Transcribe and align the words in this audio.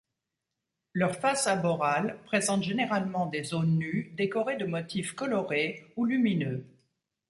Leur 0.93 1.15
face 1.15 1.45
aborale 1.45 2.17
présente 2.25 2.63
généralement 2.63 3.27
des 3.27 3.43
zones 3.43 3.77
nues 3.77 4.11
décorées 4.15 4.57
de 4.57 4.65
motifs 4.65 5.13
colorés 5.13 5.93
ou 5.95 6.05
lumineux. 6.05 6.65